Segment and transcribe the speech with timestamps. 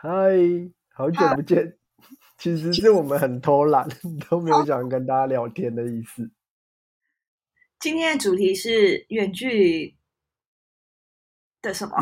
[0.00, 0.08] 嗨，
[0.94, 1.76] 好久不见。
[2.38, 3.84] 其实是我们很偷懒，
[4.30, 6.30] 都没有想跟大家聊天的意思。
[7.80, 9.96] 今天的主题是远距离
[11.60, 11.96] 的什么？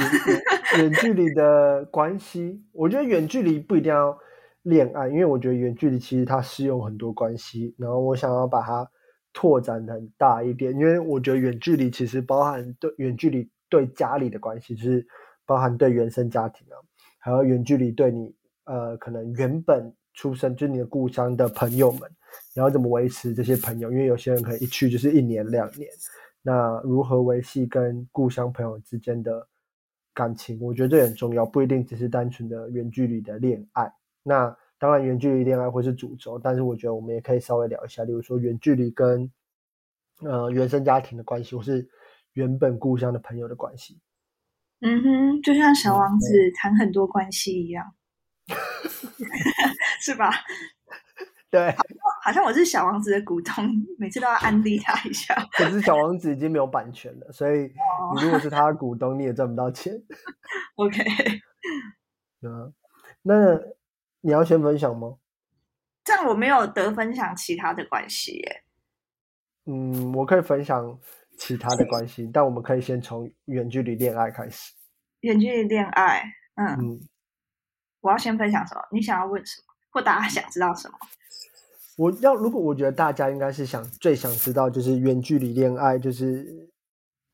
[0.77, 2.62] 远距离的关系。
[2.72, 4.19] 我觉得远距离不一定要
[4.61, 7.75] 恋爱，因为我觉得远距离其实它适用很多关系。
[7.79, 8.87] 然后我想要把它
[9.33, 15.07] 拓展很大一点，因为我觉得远距离其实包含对远距离对家里的关系，就是
[15.47, 16.77] 包含对原生家庭啊，
[17.27, 18.34] 还有远距离对你
[18.64, 19.93] 呃可能原本。
[20.18, 22.11] 出生就是你的故乡的朋友们，
[22.54, 23.93] 你要怎么维持这些朋友？
[23.93, 25.90] 因为有些人可能一去就是一年两年，
[26.40, 29.46] 那如何维系跟故乡朋友之间的
[30.14, 30.58] 感情？
[30.62, 33.92] 我觉得这很重要，不一定只是单纯的远距离的恋爱。
[34.22, 39.31] 那当然，远距离恋爱会是主轴，但是我觉得我们也可以稍微聊一下，例如说远距离跟
[40.22, 41.86] 呃原生家庭的关系，或是
[42.33, 44.00] 原本故乡的朋友的关系。
[44.80, 47.94] 嗯哼，就像小王子谈很多关系一样。
[50.00, 50.30] 是吧？
[51.51, 51.75] 对，
[52.23, 53.55] 好像我是小王子的股东，
[53.98, 55.34] 每次都要安利他一下。
[55.53, 57.73] 可是小王子已经没有版权了，所以
[58.14, 59.95] 你如果是他的股东，你也赚不到钱。
[60.77, 61.03] OK，
[62.42, 62.75] 嗯，
[63.23, 63.55] 那
[64.20, 65.17] 你要先分享吗？
[66.05, 68.62] 这样我没有得分享其他的关系耶。
[69.64, 70.98] 嗯，我可以分享
[71.39, 74.73] 其他的关系，但我们可以先从远距离恋爱开始。
[75.20, 76.23] 远距离恋爱，
[76.55, 77.01] 嗯。
[78.03, 78.81] 我要先分享什么？
[78.92, 80.97] 你想要问什么，或大家想知道什么？
[81.97, 86.70] 我要如果我觉得大家应该是想最想知道，就是远距离恋爱，就是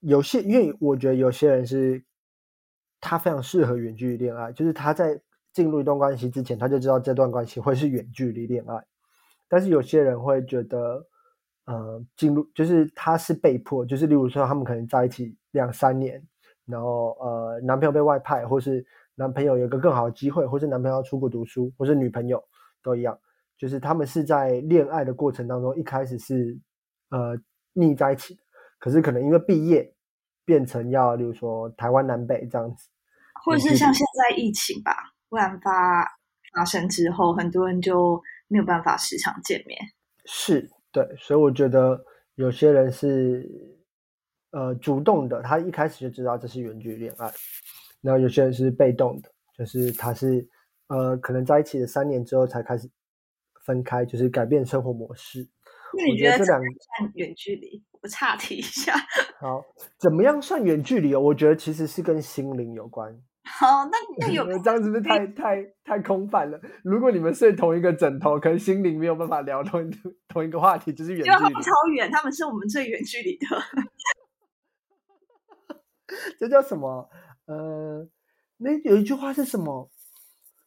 [0.00, 2.02] 有些因为我觉得有些人是
[3.00, 5.20] 他非常适合远距离恋爱，就是他在
[5.52, 8.82] 进入一段关系之前，他就知道这段关系会是远距离恋爱。
[9.48, 11.06] 但是有些人会觉得，
[11.66, 16.22] 呃，进入就是他是被迫，就是例如说他们可能在一起两三年，
[16.66, 18.86] 然后呃，男朋友被外派，或是。
[19.14, 22.42] 男朋友有个更好的机会，或是男朋友要出国读书，或是女朋友
[22.82, 23.16] 都一样，
[23.58, 26.58] 就是他们是在恋爱的过程当中，一开始是
[27.10, 27.38] 呃
[27.74, 28.40] 腻在一起的，
[28.78, 29.94] 可是可能因为毕业
[30.46, 32.88] 变成要，例如说台湾南北这样子，
[33.44, 36.02] 或者是像现在疫情吧，突然发
[36.56, 38.18] 发生之后，很多人就
[38.48, 39.78] 没有办法时常见面。
[40.24, 42.04] 是对，所以我觉得
[42.34, 43.50] 有些人是
[44.50, 47.32] 呃主动的，他一开始就知道这是远距离恋爱。
[48.02, 50.46] 然后有些人是被动的，就是他是
[50.88, 52.90] 呃，可能在一起的三年之后才开始
[53.64, 55.48] 分开，就是改变生活模式。
[55.96, 56.66] 那你觉得这两个
[56.98, 57.82] 算远距离？
[58.00, 58.94] 我岔题一下。
[59.38, 59.64] 好，
[59.98, 61.20] 怎么样算远距离哦？
[61.20, 63.22] 我觉得其实是跟心灵有关。
[63.44, 66.60] 好，那那有 这样子是不是太太太空泛了？
[66.84, 69.90] 如果你们睡同一个枕头，可能心灵没有办法聊同
[70.28, 71.54] 同一个话题，就是远距离。
[71.54, 73.46] 超远，他们是我们最远距离的。
[76.38, 77.08] 这叫什么？
[77.46, 78.06] 呃，
[78.58, 79.90] 那有一句话是什么？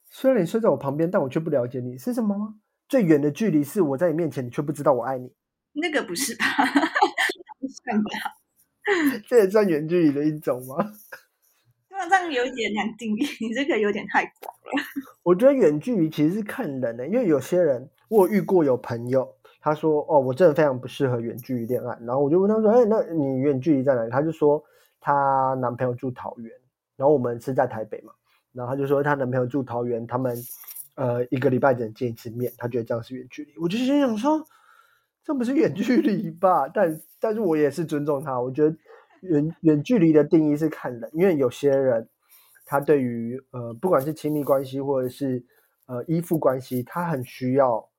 [0.10, 2.56] 虽然你睡在我旁边，但我却不了解你，是什么吗？
[2.90, 5.32] 最远的距离是我在你面前，你却不知道我爱你。
[5.74, 6.46] 那个不是吧？
[7.84, 8.10] 算吧，
[9.28, 10.76] 这也算远距离的一种吗？
[12.10, 14.84] 这样有点难定义， 你这个有点太广了。
[15.24, 19.28] 我觉得远距离其实是看人的，因为有些人我遇过有朋友，
[19.62, 24.64] 他说：“哦，我真的非常不适合远距离恋爱。”然后我就问他说：“哎，那你远距离在哪里？”他就说
[25.02, 26.52] ：“他男朋友住桃园。”
[26.98, 28.14] 然后我们是在台北嘛，
[28.54, 30.38] 然后他就说他男朋友住桃园，他们
[30.96, 33.52] 呃一个礼拜只能见一次面，他觉得这样是远距离。
[33.60, 34.46] 我就心想说，
[35.24, 36.70] 这不是远距离吧？
[36.74, 38.74] 但但是我也是尊重他，我觉得
[39.30, 42.08] 远远距离的定义是看人，因为有些人
[42.66, 45.44] 他对于呃不管是亲密关系或者是
[45.88, 47.90] 呃依附关系，他很需要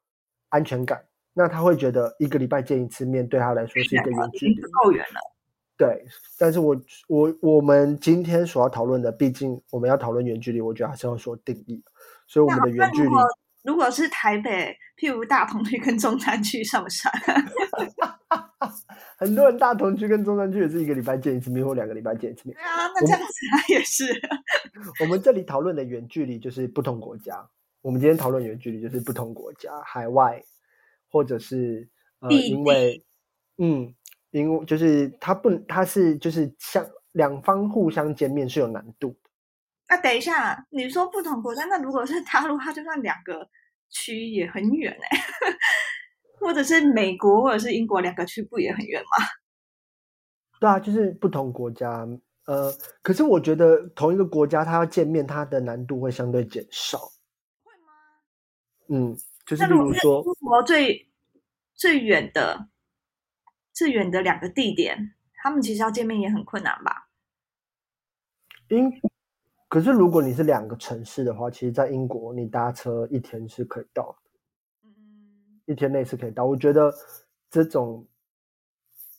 [0.48, 1.04] 安全感，
[1.34, 5.20] 那他会觉得一个礼拜见一次面对他来说是一个远距离，够远了。
[5.78, 6.06] 对，
[6.38, 6.74] 但是我
[7.06, 11.84] 我我们今天所要讨论的，毕竟我们要讨论远距离，我觉得还是要说定义。
[12.26, 13.10] 所以我们的远距离，
[13.62, 17.12] 如果是台北，譬如大同区跟中山区，算不算？
[19.16, 22.54] 很多人大同区跟中山区也是一个礼拜见一次面，或两个礼拜见一次面。
[22.54, 24.04] 对啊，那这样子也是。
[25.02, 27.48] 我们这里讨论的远距离就是不同国家。
[27.82, 30.42] 我们今天讨论远距离就是不同国家，海外，
[31.08, 31.88] 或者是
[32.20, 33.04] 呃，因为
[33.58, 33.94] 嗯。
[34.32, 39.30] 因为就是他不，他是就是相两方互相见面是有难度的。
[39.88, 43.48] 那等一下，你说不同国家，那如果是大陆，它就算两个
[43.88, 45.18] 区也很远哎，
[46.46, 49.26] 或者是美国或者是英国两个区不也很远吗？
[50.60, 52.06] 对啊，就是不同国家，
[52.46, 52.72] 呃，
[53.02, 56.98] 可是我觉得同一个国家，它要见面，它的难度会相对减少。
[57.64, 57.92] 会吗？
[58.88, 61.08] 嗯，就是比如说，中国最
[61.74, 62.68] 最远的。
[63.78, 65.12] 最远的两个地点，
[65.42, 67.10] 他们其实要见面也很困难吧？
[68.68, 68.90] 因
[69.68, 74.16] 可是如果你是两个城市的话，其实，在英国你搭车一天是可以到
[75.66, 76.44] 一天内是可以到。
[76.44, 76.92] 我觉得
[77.50, 78.06] 这种，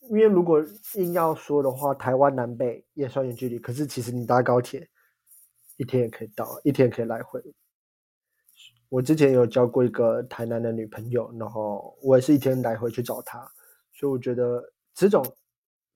[0.10, 0.64] 因为如果
[0.96, 4.88] 硬要说的话，台湾南北也算远距离，可是其实你搭高铁
[5.78, 7.42] 一天也可以到，一天可以来回。
[8.90, 13.40] 我之前有交过一个台南的女朋友，然后我也是一天来回去找她，
[13.92, 15.22] 所以我觉得这种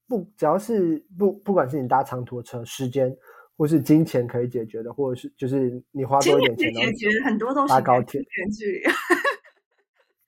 [0.08, 3.16] 不只要是不不管是你搭长途车，时间
[3.56, 8.84] 或是金钱可以解决的，或者是就是你花多一点钱，解决很多都是搭高铁远距离。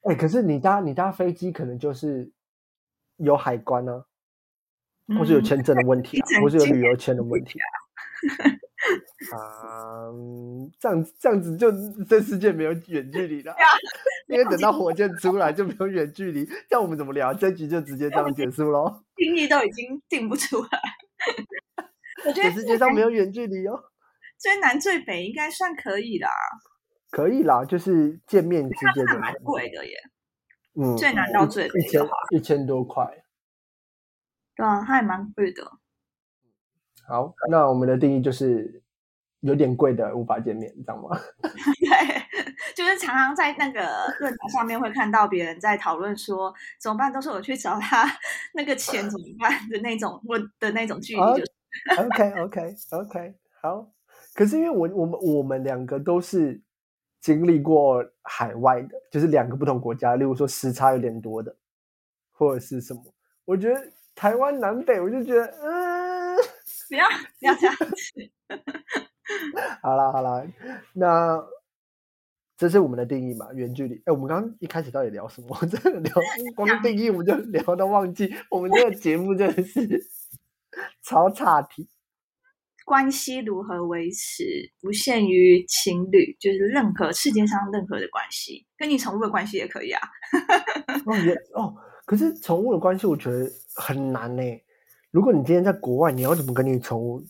[0.04, 2.32] 哎、可是你搭你搭飞机可能就是
[3.18, 4.06] 有海关啊，
[5.18, 7.66] 或是有嗯签证的问题啊，整或是有旅游签的问题啊。
[9.34, 11.72] 啊，嗯这样这样子就
[12.06, 13.56] 这世界没有远距离了，
[14.28, 17.34] 因为等到火箭出来就没有远距离，这样我们怎么聊？
[17.34, 19.04] 这局就直接这样结束喽。
[19.16, 20.68] 定义都已经定不出来。
[22.28, 23.80] 我觉得世界上没有远距离哦，
[24.38, 26.30] 最南最北应该算可以啦，
[27.13, 29.94] 可以啦，就是见面之间的那蛮贵的耶。
[30.74, 32.01] 嗯，最难到最北一千
[32.31, 33.06] 一千多块。
[34.56, 35.63] 对啊，它还蛮贵的。
[37.07, 38.81] 好，那我们的定义就是
[39.42, 41.15] 有点贵的无法见面，你知道吗？
[41.44, 46.51] 对，就是常常在那个论坛上面会看到别人在讨论说
[46.81, 48.12] 怎么办，都是我去找他
[48.56, 51.51] 那个钱怎么办的那种问的那种距离，啊就是
[52.01, 53.92] OK OK OK，好。
[54.33, 56.59] 可是因为我我们我们两个都是
[57.24, 61.56] 经历过海外的，就是两个不同国家，例如说时差有点多的，
[62.34, 63.02] 或者是什么。
[63.46, 63.81] 我觉得
[64.14, 66.36] 台湾南北，我就觉得，嗯，
[66.90, 67.08] 不要
[67.40, 67.88] 不要这样子。
[69.81, 70.46] 好啦好啦，
[70.92, 71.42] 那
[72.58, 73.96] 这是我们的定义嘛，远距离。
[74.06, 75.58] 哎，我们刚刚一开始到底聊什么？
[75.62, 76.14] 我 真的聊
[76.56, 79.81] 光定义我们就聊到忘记，我们这个节目真的是
[81.02, 81.88] 超差题。
[82.85, 84.44] 关系如何维持，
[84.81, 90.01] 不限于情侣，就是任何世界上任何的关系，跟你宠物的关系也可以啊。
[91.06, 91.75] 哦也哦，
[92.06, 94.44] 可是宠物的关系我觉得很难呢。
[95.12, 97.24] 如果你今天在国外，你要怎么跟你宠物？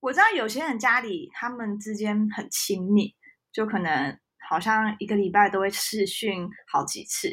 [0.00, 3.14] 我知道有些人家里他们之间很亲密，
[3.52, 4.16] 就可能
[4.48, 7.28] 好像一个礼拜都会视讯好几次。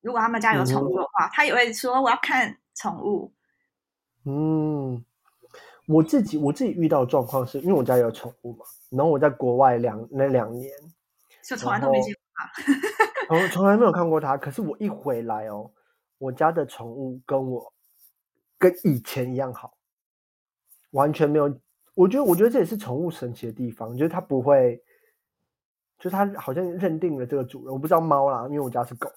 [0.00, 3.34] 如果他们家有宠物的话，他也会说我要看宠物。
[4.24, 5.04] 嗯，
[5.88, 10.70] 我自己我自己遇到的状况是因为我家有宠物嘛，然后我在国外两那两年，
[11.42, 12.52] 就从来都没见过它。
[13.40, 14.36] 从从来没有看过它。
[14.36, 15.70] 可是我一回来哦，
[16.18, 17.72] 我家的宠物跟我
[18.58, 19.78] 跟以前一样好，
[20.90, 21.58] 完全没有。
[21.94, 24.78] 我觉得，我觉得这也是宠物神奇的地方，就是它不会，
[25.98, 27.72] 就是它好像认定了这个主人。
[27.72, 29.10] 我不知道猫啦，因为我家是狗，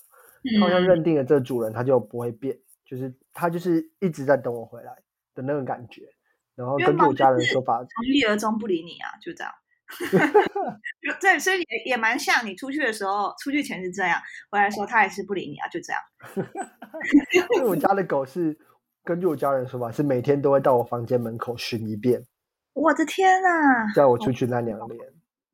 [0.57, 4.95] 它好像嗯，认定了这个主人，它就不会变，就是它就是一直在等我回来
[5.35, 6.09] 的那种感觉。
[6.55, 9.53] 然后因为猫根据我家人说法，从一而终不理你啊，就这样。
[9.91, 16.01] 就 对，所以也也蛮像你出去的时候，出去前是这样，回来的时候他也是不理你啊，就这样。
[17.55, 18.57] 因为我家的狗是
[19.03, 22.25] 根据我家人的说法，是每天都会到我房间门口巡一遍，
[22.73, 23.93] 我的天呐！
[23.93, 24.97] 在我出去那两年。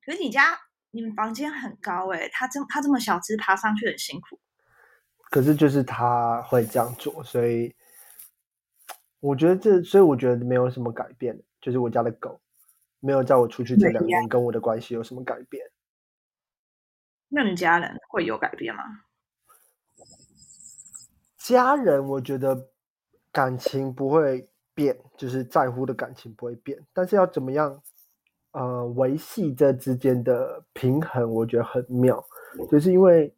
[0.05, 0.55] 可是你家
[0.91, 4.39] 你们房间很高诶、它这它这么小只，爬上去很辛苦。
[5.31, 7.75] 可是就是他会这样做，所以
[9.19, 12.39] 我觉得这，所以我觉得没有什么改变，就是我家的狗
[12.99, 15.65] 没有在我出去这两年跟我的关系有什么改变。
[17.29, 18.83] 那你家人会有改变吗？
[21.37, 22.69] 家人我觉得
[23.31, 27.81] 感情不会变，就是在乎的感情不会变，但是要怎么样
[28.51, 32.23] 呃维系这之间的平衡，我觉得很妙，
[32.69, 33.33] 就是因为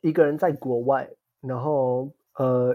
[0.00, 1.08] 一个人在国外，
[1.40, 2.74] 然后呃，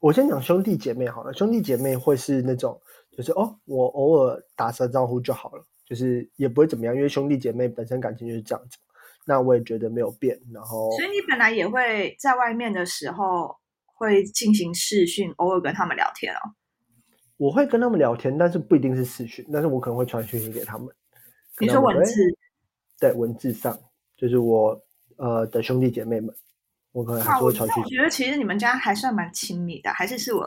[0.00, 2.80] 我先讲兄弟姐妹好了，兄弟姐妹会是那种
[3.12, 8.78] 就是哦，我偶尔打声招呼就好了，就是也不会怎么样，因为兄弟姐妹本身感情就是这样子。
[9.26, 13.54] 那我也觉得没有变，然后所以你本来也会在外面的时候
[13.84, 16.38] 会进行视讯，偶尔跟他们聊天哦。
[17.36, 20.88] 我会跟他们聊天，但是不一定是视讯，但是我可能会传讯息给他们。
[21.60, 22.14] 你说文字，
[22.98, 23.78] 对文字上，
[24.16, 24.82] 就是我
[25.16, 26.34] 呃的兄弟姐妹们，
[26.92, 27.80] 我可能还哇，是我会传讯息。
[27.82, 30.44] 我觉得其实你们家还算蛮亲密的，还是是我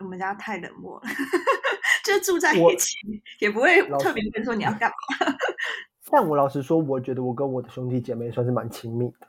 [0.00, 1.02] 我们家太冷漠了，
[2.04, 2.94] 就住在我一起
[3.40, 5.26] 也不会特别跟说你要干嘛。
[6.10, 9.26] 但我老实说，我觉得我跟我的兄弟姐妹算是蛮亲密的。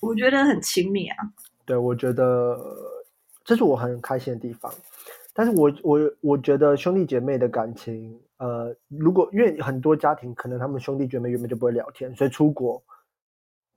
[0.00, 1.16] 我觉得很亲密啊。
[1.64, 2.58] 对，我觉得
[3.44, 4.72] 这是我很开心的地方。
[5.34, 12.82] 但是我我我觉得兄弟姐妹的感情，呃，如果因为很多家庭可能他们兄弟姐妹原本就不会聊天，所以出国，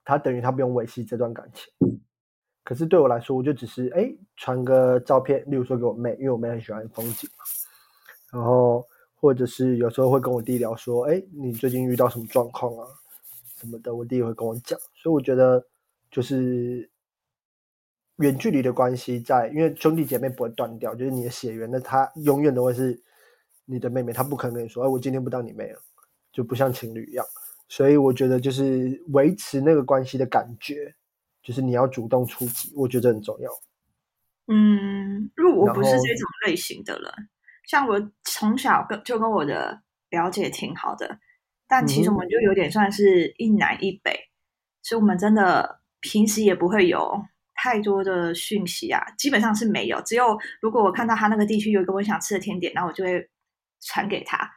[0.03, 1.71] 他等于他不用维系这段感情。
[2.65, 7.45] 可是对我来说，我就只是哎传个照片，例如说给我妹，因为我妹很喜欢风景嘛，
[8.33, 12.87] 然后或者是有时候会跟我弟聊说，哎，你最近遇到什么状况啊，
[13.57, 14.79] 什么的，我弟也会跟我讲。
[14.95, 15.63] 所以我觉得
[16.09, 16.89] 就是
[18.17, 22.99] 远距离的关系，在因为兄弟姐妹不会断掉，就是你的血缘，那他永远都会是
[23.65, 25.79] 你的妹妹，他不可能跟你说，哎，我今天不当你妹了，
[26.31, 27.23] 就不像情侣一样。
[27.67, 30.95] 所以我觉得就是维持那个关系的感觉，
[31.45, 33.51] 就是你要主动出击，我觉得很重要。
[34.47, 37.11] 嗯，如果我不是这种类型的人，
[37.67, 41.19] 像我从小跟就跟我的表姐挺好的，
[41.67, 44.13] 但其实我们就有点算是一南一北，
[44.81, 47.23] 所以我们真的平时也不会有
[47.53, 50.01] 太多的讯息啊，基本上是没有。
[50.01, 53.29] 只有如果我看到他那个地区有一个我想吃的甜点，然后我就会
[53.81, 54.47] 传给他，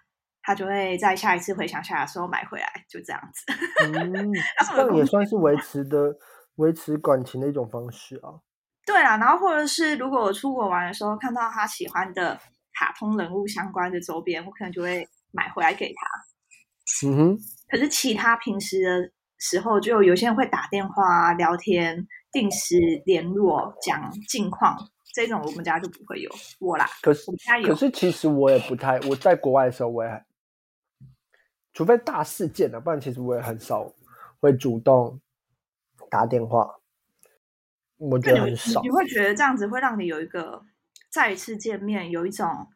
[0.43, 3.45] 他就会在下一次回乡下的时候买回来，就这样子。
[3.85, 4.33] 嗯，
[4.75, 6.15] 这样也算是维持的
[6.59, 8.39] 维持感情的一种方式啊。
[8.87, 12.39] 对啊，然后或者是如果我出国玩的时候看到他喜欢的
[12.73, 17.07] 卡通人物相关的周边，我可能就会买回来给他。
[17.07, 17.39] 嗯哼。
[17.69, 24.75] 可是其他平时的时候，就有些人会打电话聊天、定时联络、讲近况，
[25.15, 26.87] 这种我们家就不会有我啦。
[27.03, 27.69] 可是我们家有。
[27.69, 30.25] 可是其实我也不太，我在国外的时候我也，
[31.75, 33.93] 除非大事件了，不然其实我也很少
[34.41, 35.21] 会主动
[36.11, 36.77] 打电话。
[37.97, 38.81] 我觉得很少。
[38.83, 40.65] 你会觉得这样子会让你有一个
[41.11, 42.69] 再一次见面，有一种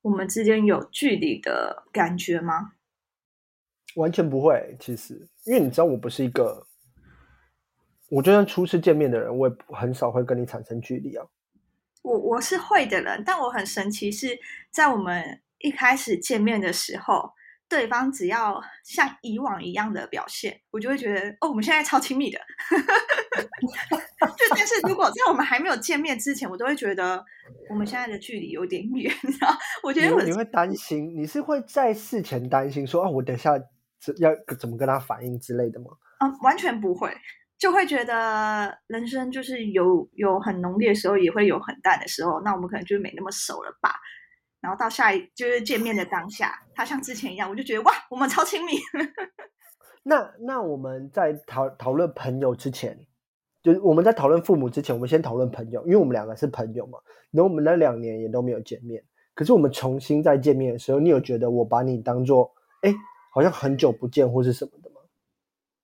[0.00, 2.72] 我们之间有距离的感觉吗？
[3.96, 6.66] 完全不会，其实，因为你知道我不是一个，
[8.08, 11.26] 我就算初次见面的人，我也很少会跟你产生距离啊。
[12.02, 14.38] 我我是会的人，但我很神奇，是
[14.70, 17.32] 在我们一开始见面的时候。
[17.68, 22.38] 对方只要像以往一样的表现，我就会觉得哦，我们现在超亲密的。
[24.36, 27.24] 就但是如果在我们还没有见面之前，我都会觉得
[27.68, 29.12] 我们现在的距离有点远。
[29.22, 29.48] 你知道
[29.82, 33.52] 我觉得你会担心，你是会在事前担心说啊，我等下
[34.18, 35.86] 要怎么跟他反应之类的吗？
[36.20, 37.12] 嗯，完全不会，
[37.58, 42.40] 就会觉得人生就是有有很浓烈的时候，也会有很淡的时候。
[42.42, 43.94] 那我们可能就没那么熟了吧。
[44.66, 48.72] 然后到下一就是见面的当下，他像之前一样，我就觉得哇，我们超亲密。
[50.02, 52.98] 那那我们在讨讨论朋友之前，
[53.62, 56.98] 就是我们在讨论父母之前，我们先讨论朋友，因为我们两个是朋友嘛。
[57.30, 59.04] 然后我们那两年也都没有见面，
[59.36, 62.92] 可是我们重新再见面的时候，你有觉得我把你当做哎，
[63.32, 64.96] 好像很久不见或是什么的吗？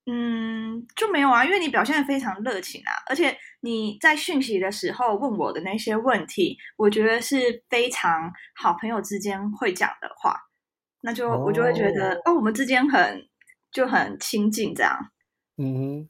[0.07, 0.52] 嗯，
[0.97, 10.37] 就没有啊，因为你表现的非常热情啊，而且你在讯息的时候问我的那些问题，我觉得是非常好朋友之间会讲的话，
[11.03, 13.29] 那就我就会觉得哦，我们之间很
[13.71, 14.99] 就很亲近这样。
[15.57, 16.09] 嗯哼，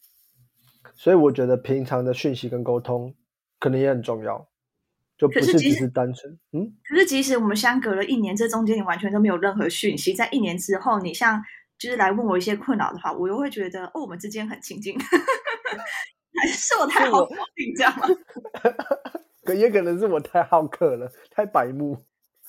[0.94, 3.14] 所以我觉得平常的讯息跟沟通
[3.58, 4.48] 可能也很重要，
[5.18, 6.72] 就不是只是单纯嗯。
[6.84, 11.42] 可是即使我们相隔了一年，这中间你完全都没有任何讯息，在一年之后，你像。
[11.82, 14.96] 就是来问我一些困扰的话，我又会觉得哦，我们之间很亲近，
[16.40, 18.06] 还是我太好你知道吗？
[19.42, 21.96] 可也可能是我太好客了，太白目。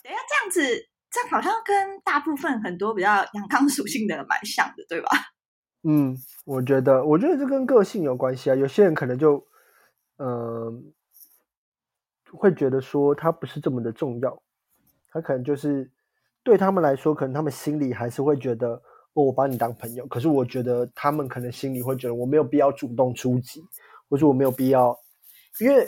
[0.03, 0.61] 等下这样子，
[1.09, 5.09] 这样好像跟大部分很多比较阳刚属性的人蛮像的，对吧？
[5.81, 8.55] 嗯，我觉得，我觉得这跟个性有关系啊。
[8.55, 9.47] 有些人可能就，
[10.17, 10.93] 嗯，
[12.31, 14.43] 会觉得说他不是这么的重要，
[15.09, 15.91] 他可能就是
[16.43, 18.79] 对他们来说，可能他们心里还是会觉得。
[19.22, 23.63] 我把你当朋友，可是我觉得他们可能心里会觉得我没有必要主动出击，
[24.10, 25.00] 或者我没有必要，
[25.60, 25.88] 因为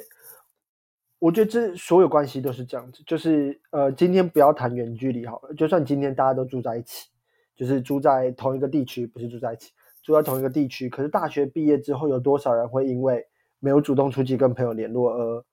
[1.17, 7.10] 我觉得这所有关系都是这样子，就是呃，今天不要谈远距离好了，就算今天大家都住在一起，
[7.55, 9.72] 就是住在同一个地区，不是住在一起，
[10.03, 13.25] 住在同一个地区，可是大学毕业之后，有多少人会因为
[13.58, 15.44] 没有主动出击跟朋友联络而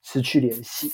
[0.00, 0.92] 失去联系？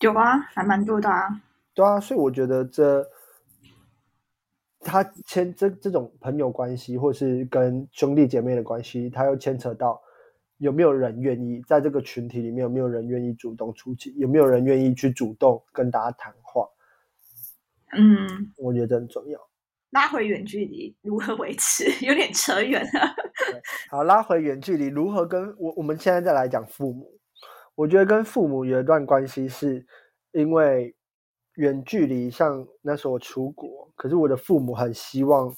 [0.00, 1.42] 有啊，还蛮多的啊。
[1.74, 3.06] 对啊，所以我觉得这。
[4.84, 10.00] 他牵这这种朋友关系，或是跟兄弟姐妹的关系，他又牵扯到
[10.58, 16.68] 有没有人愿意在这个群体里面，有没有人愿意主动出击，有没有人愿意去主动跟大家谈话？
[17.96, 19.38] 嗯，我觉得很重要。
[19.90, 21.84] 拉回远距离如何维持？
[22.04, 23.14] 有点扯远了。
[23.90, 25.72] 好，拉回远距离如何跟我？
[25.76, 27.20] 我们现在再来讲父母。
[27.74, 29.86] 我觉得跟父母有一段关系，是
[30.32, 30.94] 因为。
[31.54, 35.54] 远距离，像那时候我出国，可是我的父母很希望，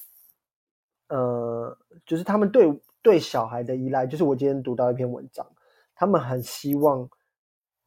[1.08, 5.46] 呃，就是他们对对小孩的依赖，就是我今天读到一篇文章，
[5.94, 7.08] 他们很希望，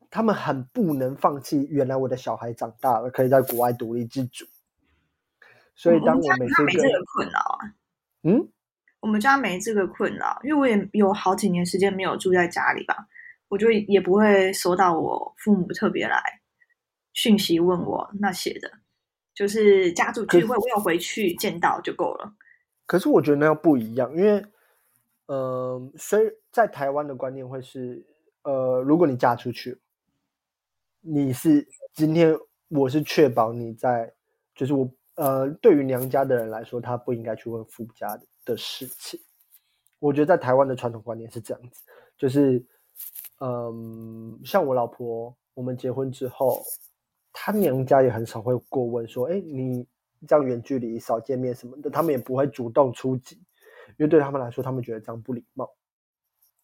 [0.09, 4.45] 他们很不能放弃原来我的小孩长大了，可以在国外独立自主。
[5.75, 7.75] 所以当我每次没这个困扰啊，
[8.23, 8.47] 嗯，
[9.01, 12.95] 我们家没这个困扰，因为我也有好几年时间没有住在家里吧，
[13.49, 16.36] 我就也不会收到我父母特别来。
[17.17, 18.71] 讯息问我那些的，
[19.33, 22.31] 就是家族聚会我有回去见到就够了。
[22.85, 24.45] 可是我觉得那样不一样，因为，
[25.25, 28.05] 呃，虽在台湾的观念会是，
[28.43, 29.75] 呃，如果你嫁出去，
[31.01, 34.13] 你是今天我是确保你在，
[34.53, 39.19] 就是我，呃，对于娘家的人来说，他不应该去问夫家的的事情。
[39.97, 41.81] 我觉得在台湾的传统观念是这样子，
[42.15, 42.63] 就是，
[43.39, 46.63] 嗯，像我老婆，我们结婚之后，
[47.39, 49.85] 她娘家也很少会过问说，哎，你。
[50.27, 55.71] 这样远距离少见面什么的，他们也不会主动出击，因为对他们来说，他们觉得这样不礼貌。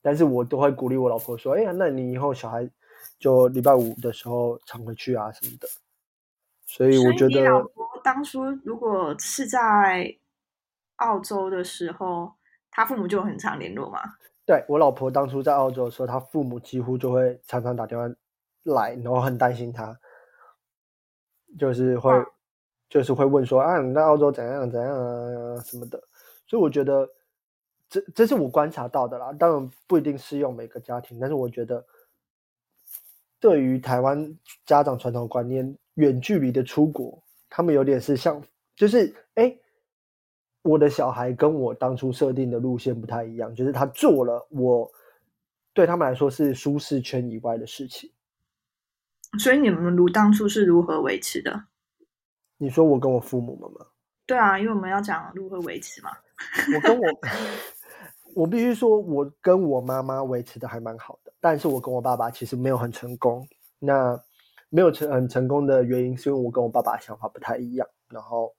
[0.01, 2.67] 但是我都会鼓励我老婆说：“哎呀，那你以后小孩
[3.19, 5.67] 就礼拜五的时候常回去啊什么的。”
[6.65, 10.17] 所以我觉得，老婆当初如果是在
[10.95, 12.33] 澳洲的时候，
[12.71, 13.99] 他父母就很常联络嘛。
[14.47, 18.05] 对我老婆当初在澳洲的时候，他父母几乎就会常常打电话
[18.63, 19.95] 来，然后很担心他，
[21.57, 22.11] 就是会。
[22.89, 25.99] 就是会问说啊，你在澳洲怎样怎样啊什么的，
[26.45, 27.09] 所以我觉得
[27.89, 29.33] 这这是我观察到的啦。
[29.33, 31.83] 当然不一定适用每个家庭，但是我觉得
[33.39, 37.19] 对于台湾家长传统观念，远距离的出国，
[37.49, 38.39] 他们有点是像，
[38.75, 39.57] 就是哎，
[40.61, 44.87] 我的小孩跟我当初设定的路线不太一样，就是他做了我
[45.73, 48.11] 对他们来说是舒适圈以外的事情。
[49.39, 51.65] 所以你们如当初是如何维持的？
[52.57, 53.87] 你说我跟我父母们吗？
[54.25, 56.11] 对啊，因为我们要讲如何维持嘛。
[56.75, 57.05] 我跟我，
[58.43, 63.45] 我必须说，我跟我妈妈维持的还蛮好的，但是我跟我爸爸其实没有很成功。
[63.79, 64.17] 那
[64.69, 67.87] 没有成很成功的原因，是因为我跟我爸爸想法不太一样。
[68.09, 68.53] 然后，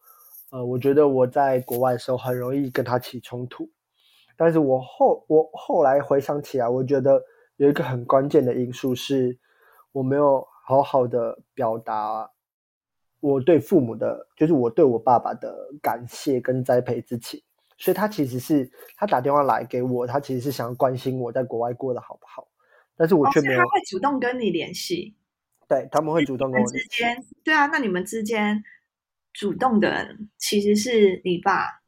[0.51, 3.71] 呃，我觉得我在国外的时候很容易跟他起冲突。
[4.37, 7.23] 但是我后我后来回想起来，我觉得
[7.57, 9.39] 有一个很关键的因素是，
[9.93, 12.31] 我没有好好的表达。
[13.21, 17.43] 我对父母的，就是我对我爸爸的感谢跟栽培之情，
[17.79, 22.47] 所以他其实是他打电话来给我，他其实是想要关心我在国外过得好不好，
[22.95, 23.59] 但是我却没有。
[23.59, 25.17] 他会主动跟你联系，
[25.67, 28.63] 对他们会主动跟我之间，对啊，那你们之间
[29.33, 31.81] 主动的人其实是你爸。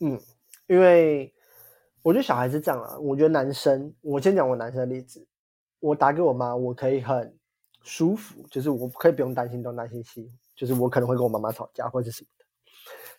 [0.00, 0.20] 嗯，
[0.66, 1.32] 因为
[2.02, 5.26] 我觉得小孩是这样啊，我觉得男生，我先讲我男生的例子，
[5.80, 7.34] 我打给我妈，我可以很
[7.86, 10.28] 舒服，就是我可以不用担心东担心西。
[10.56, 12.44] 就是我可能会跟我妈妈吵架或者什么的，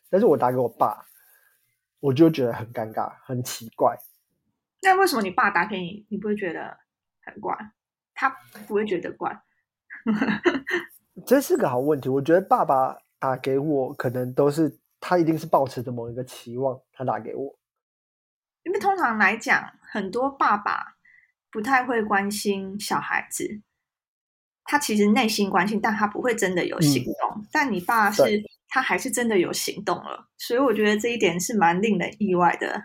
[0.10, 1.06] 但是我打给我爸，
[2.00, 3.96] 我就觉得很尴尬，很奇怪。
[4.82, 6.78] 那为什么你爸打给你，你不会觉得
[7.22, 7.56] 很怪？
[8.16, 8.30] 他
[8.68, 9.40] 不会觉得怪？
[11.26, 12.10] 这是个好问题。
[12.10, 17.60] 我觉得爸爸打给我，可能都是他一定是抱持着某一个期望，他打给我。
[18.64, 20.98] 因为通常来讲，很多爸爸
[21.52, 23.62] 不太会关心小孩子。
[24.68, 27.46] 他其实内心关心，但他不会真的有行动。
[27.52, 28.24] 但你爸是，
[28.68, 32.80] 他还是真的有行动了，所以我觉得这一点是蛮令人意外的。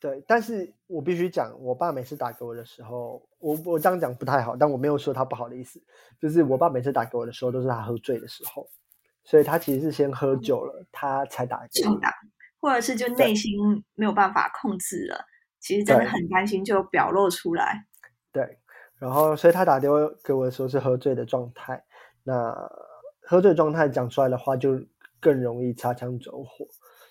[0.00, 5.80] 对，但是我必须讲，我爸每次打给我的时候，我我这样讲不太好，但我没有说他不好的意思，
[6.20, 8.68] 就是我爸每次打给我的时候，都是他喝醉的时候，
[9.22, 12.00] 所以他其实是先喝酒了，他才打给我，
[12.60, 13.52] 或者是就内心
[13.94, 15.24] 没有办法控制了，
[15.60, 17.86] 其实真的很担心，就表露出来。
[18.32, 18.58] 对。
[19.04, 21.84] 然后，所以他打电话给我的时候是喝醉的状态。
[22.22, 22.54] 那
[23.20, 24.80] 喝醉状态讲出来的话，就
[25.20, 26.66] 更容易擦枪走火。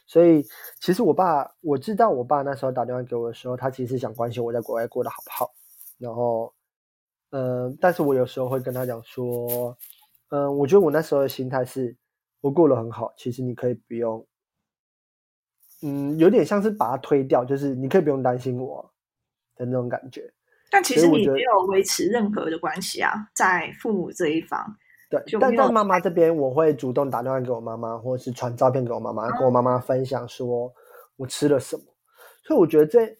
[0.07, 0.43] 所以，
[0.79, 5.53] 其实我爸我知道，我爸那时候打电话给我的时候，他其实想关心我在国外过得好不好。
[5.99, 6.51] 然后，
[7.29, 9.77] 嗯，但是我有时候会跟他讲说，
[10.29, 11.95] 嗯，我觉得我那时候的心态是，
[12.41, 14.25] 我过得很好，其实你可以不用，
[15.83, 18.91] 嗯，有点像是把他推掉，就是你可以不用担心我
[19.55, 20.33] 的那种感觉。
[20.73, 24.75] 但其实你没有维持任何的关系啊，在父母这一方。
[25.07, 30.73] 对，但在妈妈这边，我会主动打电话给我妈妈，或者是传照片给我妈妈，跟我妈妈分享说
[31.15, 31.83] 我吃了什么。
[32.43, 33.15] 所以我觉得这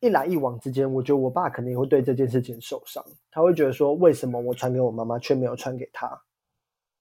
[0.00, 6.08] 一来一往之间，我觉得我爸肯定会对这件事情受伤，他会觉得说为什么我传给我妈妈却没有传给他？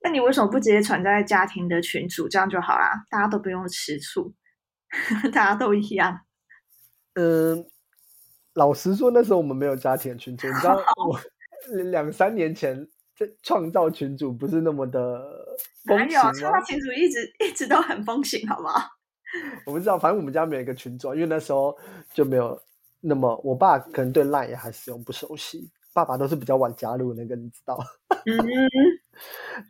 [0.01, 3.05] 那你为什么不直接传在家庭的群组，这样就好啦？
[3.09, 4.33] 大家都不用吃醋，
[5.31, 6.19] 大家都一样。
[7.13, 7.65] 嗯。
[8.57, 10.75] 老实说，那时候我们没有家庭群组，你知道，
[11.07, 11.19] 我
[11.91, 12.75] 两三年前
[13.15, 15.23] 在创造群组不是那么的
[15.85, 16.33] 风行吗？
[16.33, 18.81] 创造群组一直一直都很风行，好不好？
[19.67, 21.77] 我不知道，反正我们家没有一个群组，因为那时候
[22.13, 22.59] 就没有
[22.99, 27.77] 那么，我爸可能对 LINE 也还使用不熟悉，爸爸都是比较晚加入那个，你知道？
[28.25, 28.33] 嗯，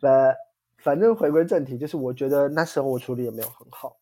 [0.00, 0.34] 呃，
[0.78, 3.98] 反正回归正题，就是我觉得那时候我处理也没有很好，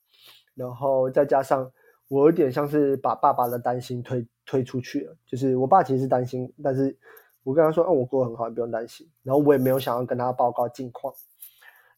[0.55, 1.69] 然后再加上
[2.09, 4.27] 我有点像是把爸爸的担心推。
[4.49, 6.97] 推出去了，就是我爸其实是担心，但是
[7.43, 9.05] 我跟他说，哦，我过得很好，你不用担心。
[9.25, 11.13] 然后我也没有想要跟他报告近况，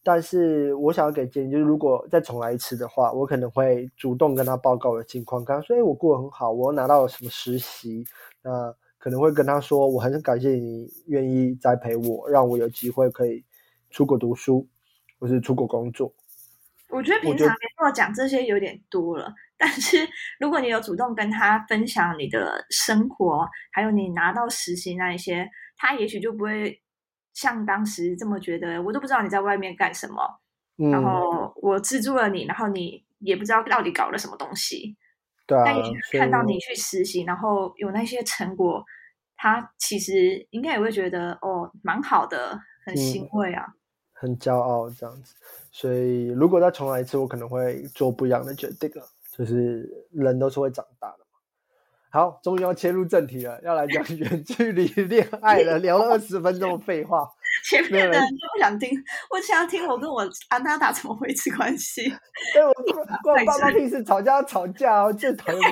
[0.02, 8.02] 但是我想要给建议，就是如果再重来一次的话，我可能会主动跟他报告我的近况，跟他说，哎，我过得很好，我拿到了什么实习，
[8.42, 13.44] 那可能会跟他说，我很感谢你愿意栽培我，让我有机会可以
[13.90, 14.66] 出国读书，
[15.18, 16.10] 或是出国工作。
[16.88, 26.80] 我觉得平常联络讲这些有点多了，但是如果你有主动跟他分享你的生活，还有你拿到实习那一些，他也许就不会
[27.34, 30.22] 像当时这么觉得，我都不知道你在外面干什么，
[30.92, 34.96] 然后我资助了你，然后你也不知道到底搞了什么东西。
[35.46, 38.84] 对啊，但也许看到你去实习，然后有那些成果，
[39.36, 43.66] 他其实应该也会觉得哦，蛮好的，很欣慰啊。
[44.12, 45.34] 很骄傲这样子，
[45.70, 49.08] 所以如果再重来一次，我可能会做不一样的决定了。
[49.38, 51.24] 就是人都是会长大的嘛。
[52.10, 55.78] 好，终于要切入正题了，要来讲 远距离恋爱了。
[55.78, 57.28] 聊了二十分钟的废话，
[57.70, 58.90] 前面的人都不想听，
[59.30, 62.02] 我想要听我跟我安娜达怎么维持关系。
[62.52, 62.72] 对，我
[63.22, 65.62] 跟我爸妈平时吵架吵架哦，最讨厌。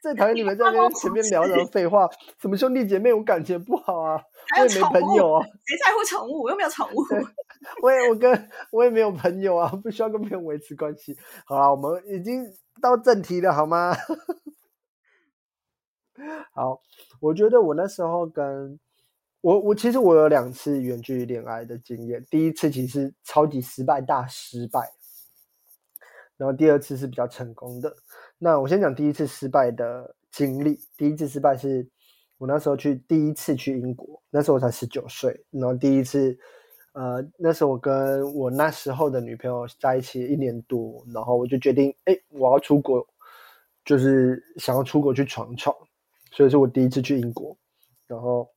[0.00, 2.08] 最讨厌你们在那边前面聊什么废话，
[2.40, 4.18] 什么兄弟姐妹，我感情不好啊，
[4.58, 6.44] 我也没朋友啊，谁在乎宠物？
[6.44, 7.04] 我又没有宠物，
[7.82, 11.16] 我也我跟我也没有朋友啊，不需要跟别人维持关系。
[11.44, 12.44] 好了，我们已经
[12.80, 13.94] 到正题了，好吗？
[16.54, 16.80] 好，
[17.20, 18.78] 我觉得我那时候跟
[19.42, 24.92] 我我其实我有两次远距离恋爱的经验，第一次其实超级失败，大失败。
[26.36, 27.94] 然后第二次是比较成功的。
[28.38, 30.78] 那我先讲第一次失败的经历。
[30.96, 31.88] 第一次失败是
[32.36, 35.44] 我那时候去第一次去英国，那时候我才十九岁。
[35.50, 36.38] 然后第一次，
[36.96, 43.06] 呃，那时候我跟我那时候的女朋友在一起一年多，然后我就决定，哎，我要出国，
[43.84, 45.76] 就是想要出国去闯闯。
[46.32, 47.54] 所以是我第一次去英国。
[48.06, 48.48] 然后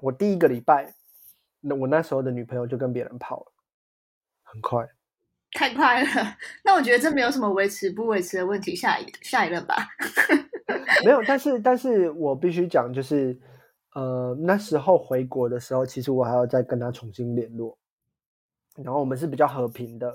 [0.00, 0.94] 我第一个礼拜，
[1.60, 3.52] 那我那时候的女朋友就跟别人跑了，
[4.44, 4.88] 很快。
[5.52, 6.08] 太快了，
[6.64, 8.74] 那我觉得这没有什么维持不维持的问题。
[8.74, 9.76] 下一下一任吧，
[11.04, 13.38] 没有，但是但是我必须讲，就是
[13.94, 17.76] 呃那时候回国的时候，其实我还要再跟他重新联络，
[18.76, 20.14] 然后我们是比较和平的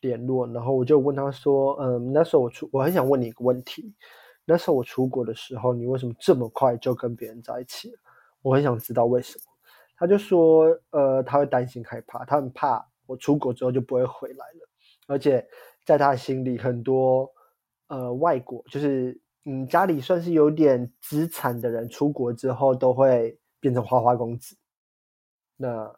[0.00, 3.94] 联络，然后我就问他说，嗯，那时候我出，我很想问你一个问题，
[4.44, 7.92] 那时候我出国的时候，你为什么这么快就跟别人在一起？
[8.42, 9.44] 我很想知道为什么。
[9.96, 14.68] 他就说，呃，他会担心害怕，他很怕我出国之后就不会回来了。
[15.06, 15.46] 而且
[15.84, 17.30] 在他心里，很多
[17.88, 24.56] 呃外国就是嗯家里算是有点资产的人，出国之后都会变成花花公子。
[25.56, 25.90] 那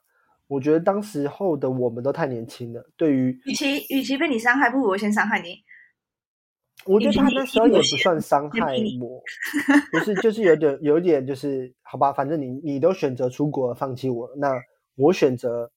[0.46, 5.56] 我觉得当时候的我们都太年轻了，对于与其与其被你伤害，不如我先伤害你。
[6.84, 9.22] 我觉得他那时候也不算伤害我，
[9.92, 14.52] 不是就是有点有点就是好吧，反正你你都选择出国放弃我，那
[14.96, 15.70] 我选择。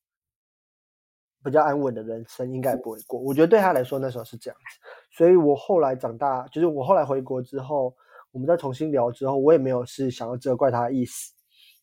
[1.46, 4.80] 比较安稳的人生应该不会过，我觉得对他来说那时候是这样子，
[5.16, 7.96] 所以我后来长大，就是我后来回国之后，
[8.32, 11.32] 我们再重新聊之后，我也没有是想要责怪他的意思，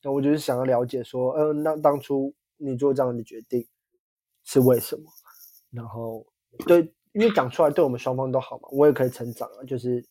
[0.03, 3.65] 那我就是想要了解说，嗯，那当初你做这样的决定
[4.43, 5.05] 是为什么？
[5.71, 6.27] 然后
[6.67, 6.81] 对，
[7.13, 10.05] 因为讲出来对我们双方都好嘛，我也可以成长啊，就是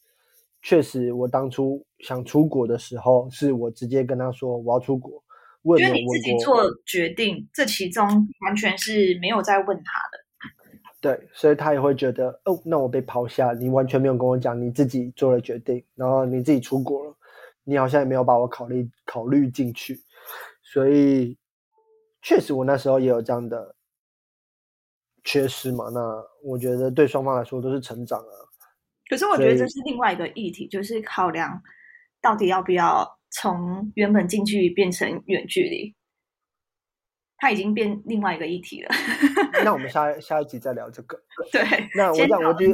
[0.61, 5.21] 确实我当初想出国的时候，是我直接跟他说我要出国。
[5.63, 8.05] 因为你自己做决定，这其中
[8.45, 10.19] 完全是没有在问他的。
[10.99, 17.17] 对，所以他也会觉得，哦，那我被抛下，你完全没有跟我讲你自己做了决定，然后你自己出国了，
[17.63, 19.99] 你好像也没有把我考虑考虑进去。
[20.63, 21.37] 所以，
[22.21, 23.75] 确实我那时候也有这样的
[25.23, 25.89] 缺失嘛。
[25.89, 25.99] 那
[26.43, 28.33] 我觉得对双方来说都是成长啊。
[29.09, 31.61] 可是我觉得这是另外一个议题，就是考量
[32.21, 33.20] 到底要不要。
[33.31, 35.95] 从原本近距离变成远距离，
[37.37, 38.89] 它已经变另外一个议题了。
[39.63, 41.19] 那我们 下下一集再聊这个。
[41.51, 41.61] 对，
[41.95, 42.65] 那我讲我第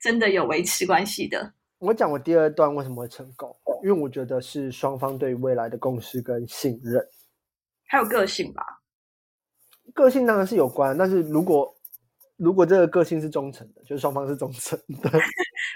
[0.00, 1.52] 真的有维持关系的。
[1.78, 7.02] 我讲我第二段为什么会成功，因为我觉得是双方对未来的共识跟信任，
[7.86, 8.62] 还有个性吧。
[9.94, 11.74] 个性当然是有关，但是如果
[12.36, 15.10] 如果这个个性是忠诚的，就是双方是忠诚的。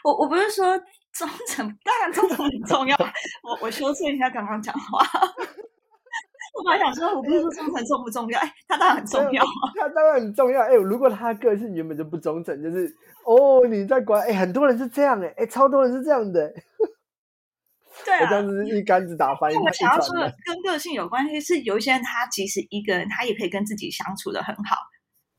[0.05, 0.81] 我我不是说。
[1.15, 2.97] 忠诚当然忠诚很重要。
[3.45, 4.99] 我我修正一下刚刚讲话。
[6.59, 8.41] 我本来想说，我不是说忠诚重不重要？
[8.41, 9.45] 哎，他当然很重要。
[9.77, 10.63] 他当然很重要。
[10.63, 12.93] 哎，如果他个性原本就不忠诚，就是
[13.25, 14.21] 哦，你在管？
[14.27, 16.53] 哎，很多人是这样哎，哎，超多人是这样的。
[18.05, 19.55] 对啊，这样子一竿子打翻。
[19.55, 24.77] 我想要说的跟个性有关系，是有一些人他即使一个人，他也可以跟自己相处的很好。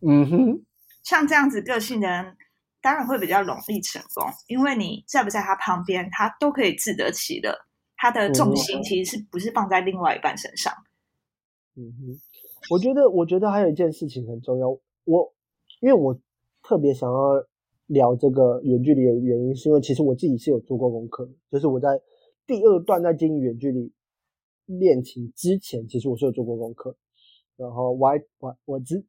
[0.07, 0.65] 嗯哼，
[1.03, 2.37] 像这样子个性的人。
[2.85, 7.51] 当然会比较容易成功，因为你在不在他旁边，他都可以自得其乐。
[7.97, 10.71] 他的重心其实是不是放在另外一半身上？
[11.75, 12.19] 嗯哼，
[12.69, 14.69] 我觉得，我觉得还有一件事情很重要。
[15.05, 15.33] 我
[15.81, 16.15] 因为我
[16.61, 17.43] 特别想要
[17.87, 21.99] 聊这个远距离的原因，是因为其实我自己是有做过功课，就是我在
[22.45, 23.91] 第二段在经营远距离
[24.67, 26.95] 恋情之前，其实我是有做过功课。
[27.57, 29.03] 然后我还我我之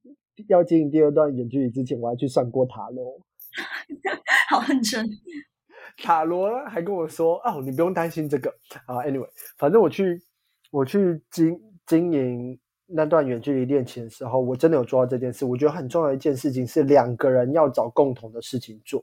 [0.48, 3.20] 要经营第二段远距离之前，我还去算过塔罗，
[4.50, 5.08] 好认真。
[6.02, 8.50] 塔罗还跟我说：“哦，你不用担心这个
[8.86, 8.96] 啊。
[9.04, 10.22] ”Anyway，反正我去
[10.70, 15.44] 我去经经营那段远距离恋情的时候，我真的有做到这件事。
[15.46, 19.02] 我觉得很重要的一件事情是两个人要找共同的事情做。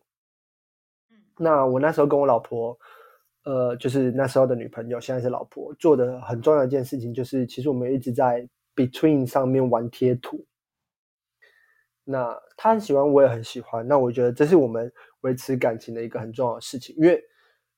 [1.09, 2.77] 嗯那我那时候跟我老婆，
[3.45, 10.45] 呃，就是那时候的女朋友，现在是老婆，做的很重要一件事情就是，其实我们一直在 Between 上面玩贴图。
[12.05, 13.87] 那他很喜欢，我也很喜欢。
[13.87, 17.23] 那我觉得这是我们维持感情的一个很重要的事情，因为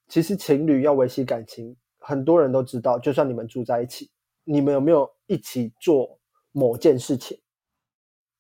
[0.08, 4.10] 其实情侣要维系感情，很多人都知道，就算你们住在一起，
[4.44, 6.20] 你们有没有一起做
[6.52, 7.40] 某件事情，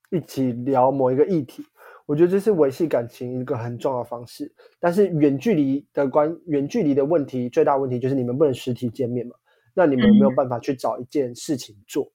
[0.09, 1.63] 一起聊某一个议题，
[2.07, 4.51] 我觉得这是维系感情一个很重要的方式。
[4.79, 9.35] 但是远距离的关，远距离的问题，最大问题就是你们不能实体见面嘛？
[9.75, 12.11] 那你们有没有办法去找一件事情做？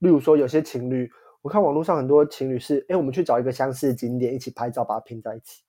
[0.00, 1.08] 例如说，有些情侣。
[1.42, 5.64] 我看网络上很多情侣是，哎，我们去找一个相似的景点，一起拍照，把它拼在一起。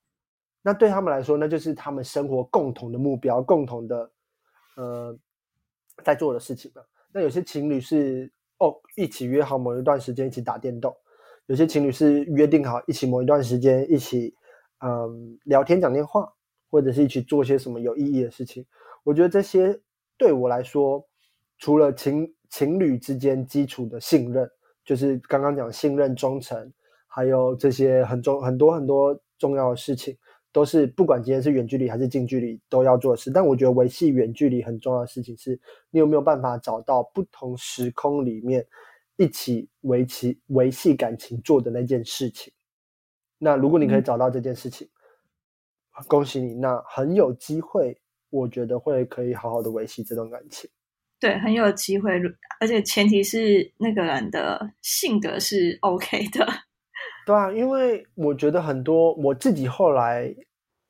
[0.62, 4.12] 那对他们来说，那就是他们生活共同的目标，共同的，
[4.78, 5.18] 呃，
[6.04, 6.88] 在做的事情了。
[7.12, 10.94] 那有些情侣是，哦，一起约好某一段时间一起打电动；
[11.48, 14.36] 有些情侣是约定好一起某一段时间一起，
[14.80, 16.32] 嗯，聊天讲电话，
[16.70, 18.64] 或者是一起做些什么有意义的事情。
[19.04, 19.82] 我觉得这些
[20.18, 21.04] 对我来说，
[21.58, 24.48] 除了情情侣之间基础的信任。
[24.86, 26.72] 就是刚刚讲信任、忠诚，
[27.08, 30.18] 还有这些很重很多很多重要的事情，
[30.52, 33.32] 都是不管今天是远距离还是近距离都要做的事。
[33.32, 38.66] 但我觉得维系远距离很重要的事情是，你有没有办法找到不同时空里面
[39.18, 42.52] 一起维持维系感情做的那件事情？
[43.38, 44.90] 那如果你可以找到这件事情，
[46.08, 50.70] 恭喜你，那很有机会，我觉得会可以好好的维系这段感情。
[51.24, 52.12] 对，很有机会，
[52.60, 56.46] 而且前提是那个人的性格是 OK 的。
[57.26, 60.26] 对啊，因为我觉得很多我自己后来，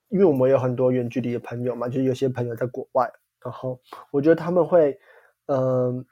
[0.09, 3.07] 因为我们有很多远距离的朋友嘛，就是有些朋友在国外，
[3.45, 4.97] 然后我觉得他们会，
[5.45, 6.03] 嗯，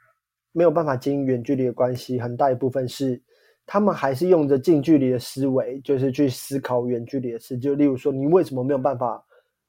[0.52, 3.20] 没有办法经营远距离的关系，很大一部分是
[3.66, 7.58] 他们还是用着近距离的思维，就是去思考远距离的事。
[7.58, 9.20] 就例如说，你为什么没有办法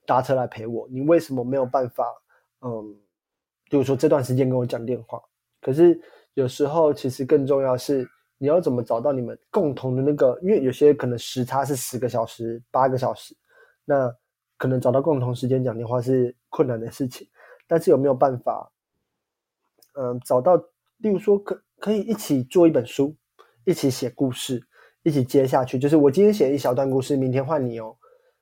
[0.05, 0.87] 搭车来陪我？
[0.91, 2.05] 你为什么没有办法？
[2.61, 2.99] 嗯。
[3.73, 5.19] 就是说这段时间跟我讲电话，
[5.59, 5.99] 可是
[6.35, 8.07] 有时候其实更重要是
[8.37, 13.35] 你要怎么找到你们共同的那个，因为有些可能时差是十个小时、八个小时，
[13.83, 14.15] 那
[14.59, 17.27] 可能找到共同时间讲电话是困难的事情。
[17.67, 18.71] 但是有没有办法，
[19.95, 20.55] 嗯，找到，
[20.97, 23.15] 例如说可可以一起做一本书，
[23.65, 24.61] 一起写故事，
[25.01, 25.79] 一起接下去。
[25.79, 27.97] 就是我今天写一小段故事，明天换你哦，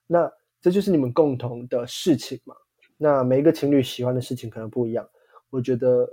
[0.08, 2.54] 那这就是你们共同的事情嘛。
[2.98, 5.08] 那每一个情侣喜欢的事情可能不一样。
[5.52, 6.10] 我觉得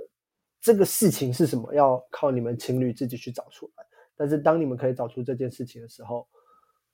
[0.60, 3.86] 这个事情是什么，要靠你们情侣自己去找出来。
[4.16, 6.28] 但是当你们可以找出这件事情的时候，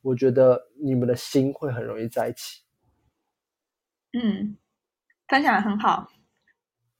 [0.03, 2.63] 我觉得你们的心会很容易在一起。
[4.13, 4.57] 嗯，
[5.27, 6.07] 分享的很好，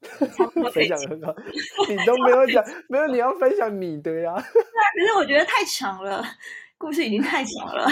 [0.73, 1.35] 分享的很好，
[1.89, 4.35] 你都没有讲，没有你要分享你的呀。
[4.35, 6.25] 可是我觉得太长了，
[6.79, 7.87] 故事已经太长了。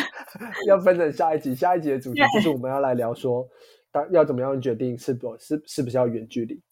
[0.67, 3.47] 要分成下一集，下一集的主题就是我们要来聊说，
[3.91, 6.63] 当要怎么样决定是不，是是不是要远距离。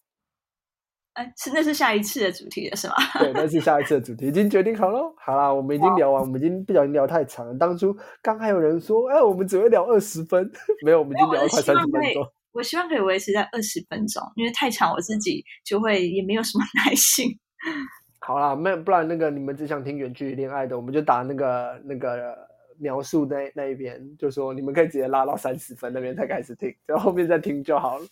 [1.20, 2.94] 哎，是那是下一次的主题了，是吗？
[3.18, 5.02] 对，那是下一次的主题，已经决定好了。
[5.18, 7.54] 好啦，我们已经聊完，我们已经不小心聊太长了。
[7.58, 10.50] 当初刚还有人说，哎，我们只会聊二十分，
[10.82, 12.26] 没有，我们已经聊了快三十分钟。
[12.52, 17.28] 我希望可以维持在二十分钟，因为太长，我自己就会也没有什么 耐心。
[18.20, 22.34] 好啦，没不然那个你们只想听远距离恋爱的，我们就打那个那个
[22.78, 28.06] 描述那那一边，就说你们可以直接拉到三十分那边才开始听，然后后面再听就好了。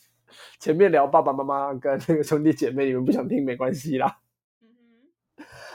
[0.58, 4.18] 前面聊爸爸妈妈跟那个兄弟姐妹，你们不想听没关系啦。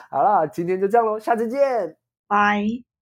[0.10, 2.93] 好啦，今天就这样喽，下次见，拜。